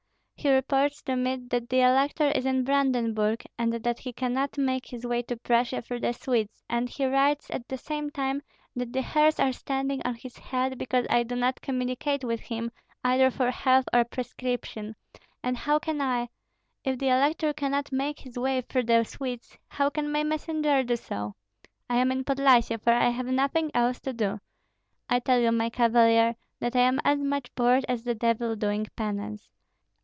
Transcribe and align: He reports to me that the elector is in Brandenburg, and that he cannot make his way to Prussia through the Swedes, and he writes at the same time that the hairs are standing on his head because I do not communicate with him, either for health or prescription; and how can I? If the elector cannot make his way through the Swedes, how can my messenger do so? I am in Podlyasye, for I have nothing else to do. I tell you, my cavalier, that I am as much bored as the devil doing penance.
He 0.43 0.51
reports 0.51 1.03
to 1.03 1.15
me 1.15 1.35
that 1.51 1.69
the 1.69 1.81
elector 1.81 2.27
is 2.31 2.47
in 2.47 2.63
Brandenburg, 2.63 3.43
and 3.59 3.71
that 3.73 3.99
he 3.99 4.11
cannot 4.11 4.57
make 4.57 4.87
his 4.87 5.05
way 5.05 5.21
to 5.21 5.37
Prussia 5.37 5.83
through 5.83 5.99
the 5.99 6.13
Swedes, 6.13 6.63
and 6.67 6.89
he 6.89 7.05
writes 7.05 7.51
at 7.51 7.67
the 7.67 7.77
same 7.77 8.09
time 8.09 8.41
that 8.75 8.91
the 8.91 9.03
hairs 9.03 9.39
are 9.39 9.51
standing 9.53 10.01
on 10.03 10.15
his 10.15 10.39
head 10.39 10.79
because 10.79 11.05
I 11.11 11.21
do 11.21 11.35
not 11.35 11.61
communicate 11.61 12.23
with 12.23 12.39
him, 12.39 12.71
either 13.03 13.29
for 13.29 13.51
health 13.51 13.85
or 13.93 14.03
prescription; 14.03 14.95
and 15.43 15.55
how 15.55 15.77
can 15.77 16.01
I? 16.01 16.29
If 16.83 16.97
the 16.97 17.09
elector 17.09 17.53
cannot 17.53 17.91
make 17.91 18.17
his 18.21 18.35
way 18.39 18.61
through 18.61 18.85
the 18.85 19.03
Swedes, 19.03 19.59
how 19.67 19.91
can 19.91 20.11
my 20.11 20.23
messenger 20.23 20.81
do 20.81 20.95
so? 20.95 21.35
I 21.87 21.97
am 21.97 22.11
in 22.11 22.23
Podlyasye, 22.23 22.81
for 22.81 22.93
I 22.93 23.09
have 23.09 23.27
nothing 23.27 23.69
else 23.75 23.99
to 23.99 24.11
do. 24.11 24.39
I 25.07 25.19
tell 25.19 25.37
you, 25.39 25.51
my 25.51 25.69
cavalier, 25.69 26.35
that 26.59 26.75
I 26.75 26.79
am 26.81 26.99
as 27.03 27.19
much 27.19 27.53
bored 27.53 27.85
as 27.87 28.01
the 28.01 28.15
devil 28.15 28.55
doing 28.55 28.87
penance. 28.95 29.51